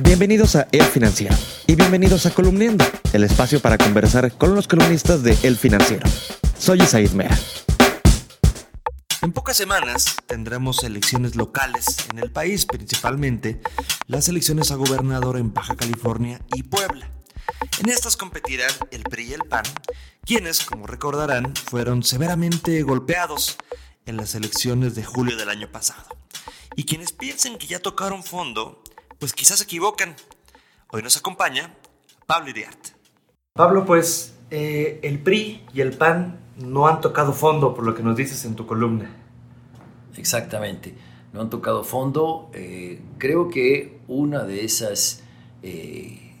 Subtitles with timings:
[0.00, 1.36] Bienvenidos a El Financiero
[1.68, 6.04] y bienvenidos a Columniendo, el espacio para conversar con los columnistas de El Financiero.
[6.58, 7.38] Soy Isaid Mea.
[9.22, 13.60] En pocas semanas tendremos elecciones locales en el país, principalmente
[14.08, 17.08] las elecciones a gobernador en Baja California y Puebla.
[17.78, 19.64] En estas competirán el PRI y el PAN,
[20.26, 23.56] quienes, como recordarán, fueron severamente golpeados
[24.06, 26.16] en las elecciones de julio del año pasado.
[26.76, 28.82] Y quienes piensen que ya tocaron fondo,
[29.24, 30.14] pues quizás se equivocan.
[30.88, 31.74] Hoy nos acompaña
[32.26, 32.88] Pablo Iriart.
[33.54, 38.02] Pablo, pues eh, el PRI y el PAN no han tocado fondo, por lo que
[38.02, 39.10] nos dices en tu columna.
[40.18, 40.94] Exactamente,
[41.32, 42.50] no han tocado fondo.
[42.52, 45.22] Eh, creo que una de esas
[45.62, 46.34] eh,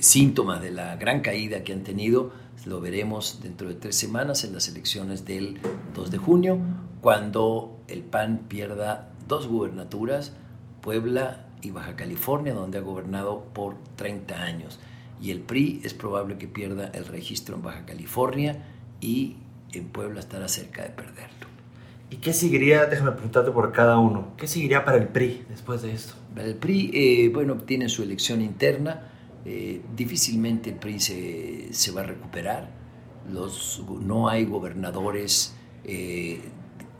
[0.00, 2.32] síntomas de la gran caída que han tenido
[2.64, 5.60] lo veremos dentro de tres semanas en las elecciones del
[5.94, 6.58] 2 de junio,
[7.00, 10.32] cuando el PAN pierda dos gubernaturas,
[10.80, 14.78] Puebla y Baja California, donde ha gobernado por 30 años.
[15.20, 18.64] Y el PRI es probable que pierda el registro en Baja California
[19.00, 19.36] y
[19.72, 21.48] en Puebla estará cerca de perderlo.
[22.10, 25.92] ¿Y qué seguiría, déjame preguntarte por cada uno, qué seguiría para el PRI después de
[25.92, 26.14] esto?
[26.34, 29.10] Para el PRI, eh, bueno, tiene su elección interna,
[29.44, 32.70] eh, difícilmente el PRI se, se, va a recuperar,
[33.30, 36.40] Los, no hay gobernadores eh,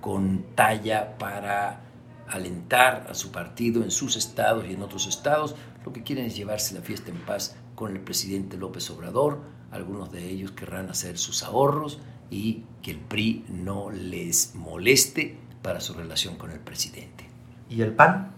[0.01, 1.88] con talla para
[2.31, 6.37] alentar a su partido en sus estados y en otros estados, lo que quieren es
[6.37, 9.41] llevarse la fiesta en paz con el presidente López Obrador.
[9.71, 11.99] Algunos de ellos querrán hacer sus ahorros
[12.31, 17.27] y que el PRI no les moleste para su relación con el presidente.
[17.71, 18.33] ¿Y el PAN?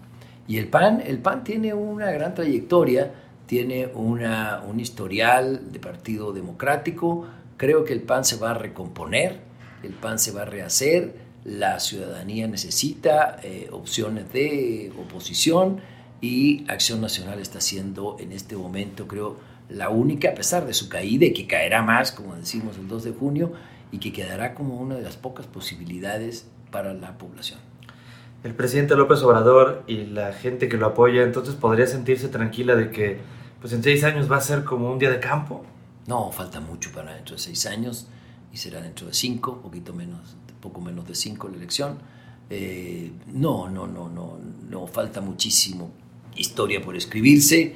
[0.47, 3.13] Y el PAN, el PAN tiene una gran trayectoria,
[3.45, 7.27] tiene una, un historial de partido democrático.
[7.57, 9.39] Creo que el PAN se va a recomponer,
[9.83, 15.81] el PAN se va a rehacer la ciudadanía necesita eh, opciones de oposición
[16.21, 19.37] y Acción Nacional está siendo en este momento, creo,
[19.69, 23.03] la única, a pesar de su caída y que caerá más, como decimos, el 2
[23.05, 23.53] de junio,
[23.91, 27.59] y que quedará como una de las pocas posibilidades para la población.
[28.43, 32.91] El presidente López Obrador y la gente que lo apoya, entonces podría sentirse tranquila de
[32.91, 33.19] que
[33.59, 35.63] pues en seis años va a ser como un día de campo.
[36.07, 38.07] No, falta mucho para dentro de seis años
[38.51, 41.97] y será dentro de cinco, poquito menos poco menos de cinco la elección.
[42.49, 44.37] Eh, no, no, no, no,
[44.69, 45.91] no, falta muchísimo
[46.35, 47.75] historia por escribirse.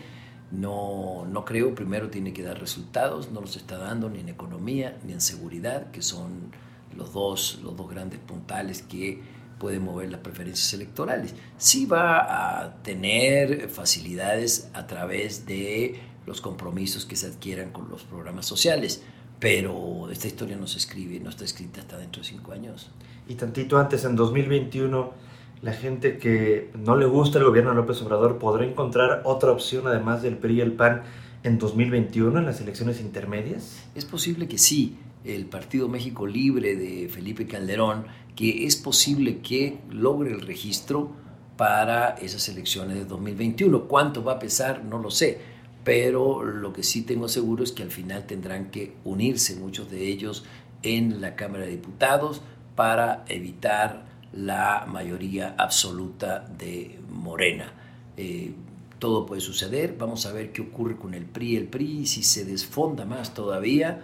[0.51, 4.97] No, no creo, primero tiene que dar resultados, no los está dando ni en economía
[5.03, 6.51] ni en seguridad, que son
[6.95, 9.21] los dos, los dos grandes puntales que
[9.59, 11.33] pueden mover las preferencias electorales.
[11.57, 18.03] Sí va a tener facilidades a través de los compromisos que se adquieran con los
[18.03, 19.03] programas sociales,
[19.39, 22.89] pero esta historia no se escribe, no está escrita hasta dentro de cinco años.
[23.27, 25.13] Y tantito antes, en 2021,
[25.61, 29.87] la gente que no le gusta el gobierno de López Obrador podrá encontrar otra opción
[29.87, 31.03] además del PRI y el PAN
[31.43, 33.83] en 2021 en las elecciones intermedias?
[33.95, 34.97] Es posible que sí.
[35.23, 41.11] El Partido México Libre de Felipe Calderón, que es posible que logre el registro
[41.57, 43.85] para esas elecciones de 2021.
[43.85, 44.83] ¿Cuánto va a pesar?
[44.83, 45.54] No lo sé
[45.85, 50.07] pero lo que sí tengo seguro es que al final tendrán que unirse muchos de
[50.07, 50.43] ellos
[50.81, 52.41] en la Cámara de Diputados
[52.75, 54.03] para evitar
[54.33, 57.71] la mayoría absoluta de Morena.
[58.17, 58.53] Eh,
[58.97, 61.55] todo puede suceder, vamos a ver qué ocurre con el PRI.
[61.55, 64.01] El PRI, si se desfonda más todavía,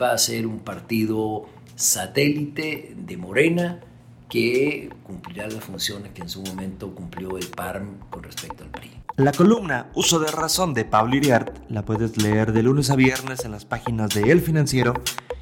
[0.00, 1.46] va a ser un partido
[1.76, 3.80] satélite de Morena
[4.32, 8.90] que cumplirá las funciones que en su momento cumplió el PARM con respecto al PRI.
[9.18, 13.44] La columna Uso de Razón de Pablo Iriart la puedes leer de lunes a viernes
[13.44, 14.94] en las páginas de El Financiero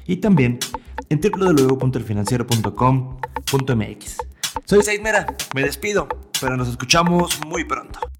[0.05, 0.59] y también
[1.07, 4.17] en www.elfinanciero.com.mx.
[4.65, 5.25] Soy Said Mera,
[5.55, 6.09] me despido,
[6.41, 8.10] pero nos escuchamos muy pronto.